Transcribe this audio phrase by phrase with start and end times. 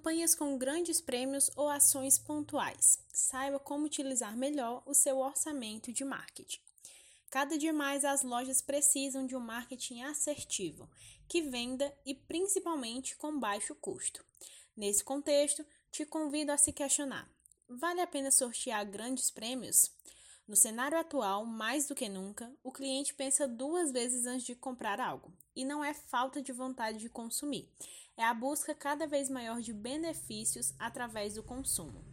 [0.00, 2.98] Campanhas com grandes prêmios ou ações pontuais.
[3.12, 6.58] Saiba como utilizar melhor o seu orçamento de marketing.
[7.28, 10.88] Cada dia mais as lojas precisam de um marketing assertivo,
[11.28, 14.24] que venda e principalmente com baixo custo.
[14.74, 17.30] Nesse contexto, te convido a se questionar:
[17.68, 19.90] vale a pena sortear grandes prêmios?
[20.50, 24.98] No cenário atual, mais do que nunca, o cliente pensa duas vezes antes de comprar
[24.98, 27.72] algo, e não é falta de vontade de consumir,
[28.16, 32.04] é a busca cada vez maior de benefícios através do consumo.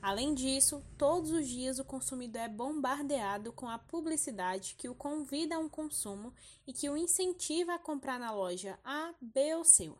[0.00, 5.56] Além disso, todos os dias o consumidor é bombardeado com a publicidade que o convida
[5.56, 6.32] a um consumo
[6.68, 9.92] e que o incentiva a comprar na loja A, B ou C.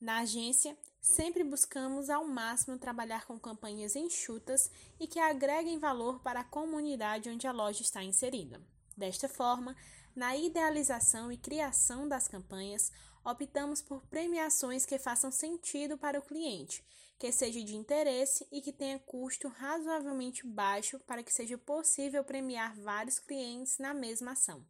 [0.00, 6.40] Na agência, Sempre buscamos ao máximo trabalhar com campanhas enxutas e que agreguem valor para
[6.40, 8.60] a comunidade onde a loja está inserida.
[8.96, 9.76] Desta forma,
[10.14, 12.92] na idealização e criação das campanhas,
[13.24, 16.84] optamos por premiações que façam sentido para o cliente,
[17.18, 22.74] que seja de interesse e que tenha custo razoavelmente baixo para que seja possível premiar
[22.76, 24.64] vários clientes na mesma ação.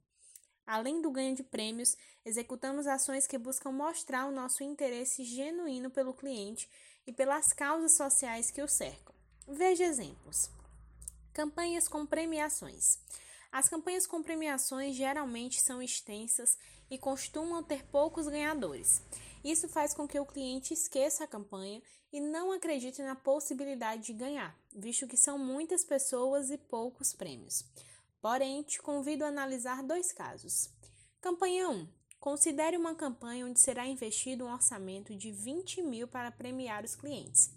[0.69, 6.13] Além do ganho de prêmios, executamos ações que buscam mostrar o nosso interesse genuíno pelo
[6.13, 6.69] cliente
[7.07, 9.15] e pelas causas sociais que o cercam.
[9.49, 10.51] Veja exemplos.
[11.33, 12.99] Campanhas com premiações.
[13.51, 16.59] As campanhas com premiações geralmente são extensas
[16.91, 19.03] e costumam ter poucos ganhadores.
[19.43, 21.81] Isso faz com que o cliente esqueça a campanha
[22.13, 27.65] e não acredite na possibilidade de ganhar, visto que são muitas pessoas e poucos prêmios.
[28.21, 30.71] Porém, te convido a analisar dois casos.
[31.21, 31.89] Campanha 1.
[32.19, 37.53] Considere uma campanha onde será investido um orçamento de 20 mil para premiar os clientes.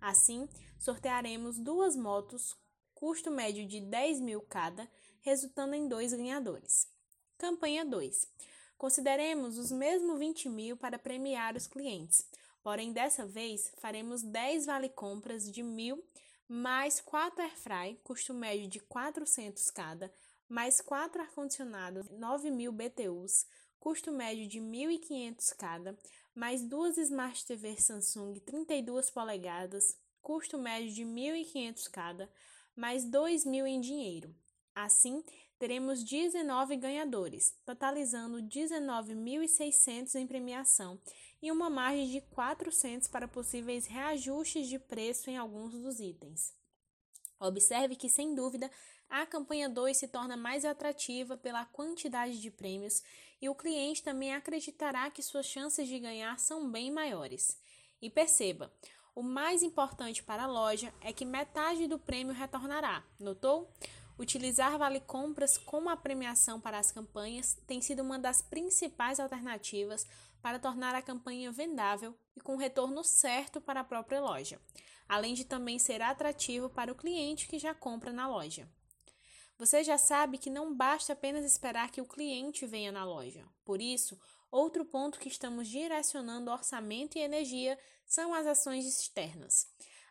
[0.00, 2.56] Assim, sortearemos duas motos,
[2.94, 6.88] custo médio de 10 mil cada, resultando em dois ganhadores.
[7.36, 8.26] Campanha 2.
[8.78, 12.26] Consideremos os mesmos 20 mil para premiar os clientes,
[12.62, 16.02] porém dessa vez faremos 10 vale-compras de mil
[16.48, 20.12] mais 4 airfry, custo médio de 400 cada,
[20.48, 23.46] mais 4 ar-condicionado 9.000 BTUs,
[23.80, 25.98] custo médio de 1.500 cada,
[26.34, 32.30] mais duas Smart TV Samsung 32 polegadas, custo médio de 1.500 cada,
[32.76, 34.34] mais 2.000 em dinheiro.
[34.76, 35.24] Assim,
[35.58, 41.00] teremos 19 ganhadores, totalizando 19.600 em premiação
[41.40, 46.54] e uma margem de 400 para possíveis reajustes de preço em alguns dos itens.
[47.40, 48.70] Observe que, sem dúvida,
[49.08, 53.02] a campanha 2 se torna mais atrativa pela quantidade de prêmios
[53.40, 57.58] e o cliente também acreditará que suas chances de ganhar são bem maiores.
[58.02, 58.70] E perceba,
[59.14, 63.72] o mais importante para a loja é que metade do prêmio retornará, notou?
[64.18, 70.06] Utilizar vale-compras como a premiação para as campanhas tem sido uma das principais alternativas
[70.40, 74.58] para tornar a campanha vendável e com retorno certo para a própria loja,
[75.06, 78.66] além de também ser atrativo para o cliente que já compra na loja.
[79.58, 83.46] Você já sabe que não basta apenas esperar que o cliente venha na loja.
[83.64, 84.18] Por isso,
[84.50, 89.66] outro ponto que estamos direcionando orçamento e energia são as ações externas.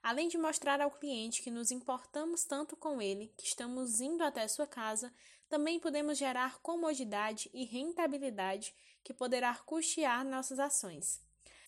[0.06, 4.48] Além de mostrar ao cliente que nos importamos tanto com ele, que estamos indo até
[4.48, 5.12] sua casa,
[5.50, 8.72] também podemos gerar comodidade e rentabilidade
[9.04, 11.20] que poderá custear nossas ações.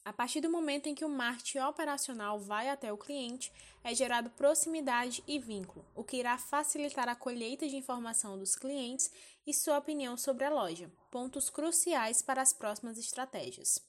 [0.05, 3.51] A partir do momento em que o marketing operacional vai até o cliente,
[3.83, 9.11] é gerado proximidade e vínculo, o que irá facilitar a colheita de informação dos clientes
[9.47, 13.83] e sua opinião sobre a loja, pontos cruciais para as próximas estratégias.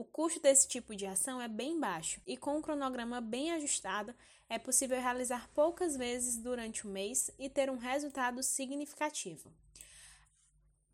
[0.00, 4.14] O custo desse tipo de ação é bem baixo e, com um cronograma bem ajustado,
[4.48, 9.52] é possível realizar poucas vezes durante o mês e ter um resultado significativo.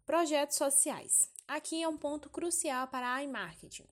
[0.04, 1.30] Projetos sociais.
[1.46, 3.86] Aqui é um ponto crucial para a iMarketing.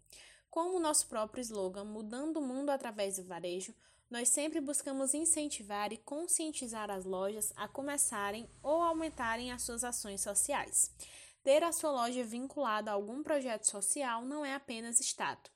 [0.50, 3.72] Como o nosso próprio slogan Mudando o Mundo através do Varejo,
[4.10, 10.22] nós sempre buscamos incentivar e conscientizar as lojas a começarem ou aumentarem as suas ações
[10.22, 10.90] sociais.
[11.44, 15.52] Ter a sua loja vinculada a algum projeto social não é apenas status.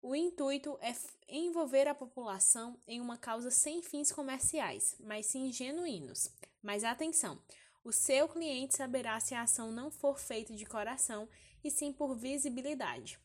[0.00, 0.94] O intuito é
[1.28, 6.30] envolver a população em uma causa sem fins comerciais, mas sim genuínos.
[6.62, 7.36] Mas atenção!
[7.82, 11.28] O seu cliente saberá se a ação não for feita de coração
[11.64, 13.18] e sim por visibilidade.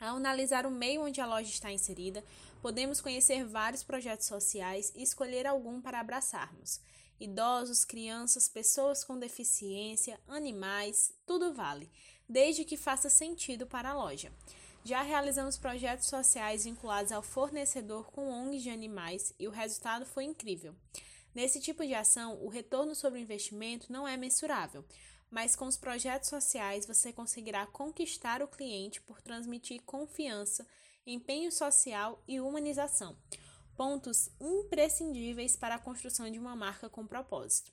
[0.00, 2.24] Ao analisar o meio onde a loja está inserida,
[2.62, 6.80] podemos conhecer vários projetos sociais e escolher algum para abraçarmos.
[7.20, 11.90] Idosos, crianças, pessoas com deficiência, animais, tudo vale,
[12.28, 14.32] desde que faça sentido para a loja.
[14.84, 20.24] Já realizamos projetos sociais vinculados ao fornecedor com ONGs de animais e o resultado foi
[20.24, 20.74] incrível.
[21.34, 24.84] Nesse tipo de ação, o retorno sobre o investimento não é mensurável,
[25.30, 30.66] mas com os projetos sociais você conseguirá conquistar o cliente por transmitir confiança
[31.06, 33.16] empenho social e humanização,
[33.76, 37.72] pontos imprescindíveis para a construção de uma marca com propósito.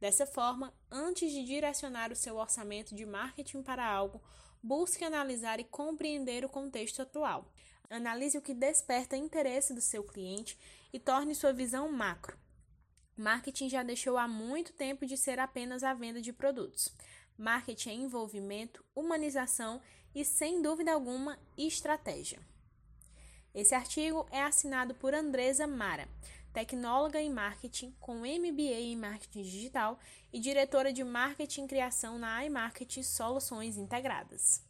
[0.00, 4.22] Dessa forma, antes de direcionar o seu orçamento de marketing para algo,
[4.62, 7.50] busque analisar e compreender o contexto atual.
[7.88, 10.58] Analise o que desperta interesse do seu cliente
[10.92, 12.38] e torne sua visão macro.
[13.16, 16.92] Marketing já deixou há muito tempo de ser apenas a venda de produtos.
[17.38, 19.80] Marketing é envolvimento, humanização
[20.14, 22.40] e, sem dúvida alguma, estratégia.
[23.56, 26.06] Esse artigo é assinado por Andresa Mara,
[26.52, 29.98] tecnóloga em marketing com MBA em marketing digital
[30.30, 34.62] e diretora de marketing e criação na iMarket Soluções Integradas.